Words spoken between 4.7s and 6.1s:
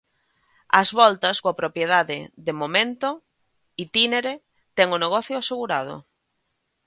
ten o negocio asegurado.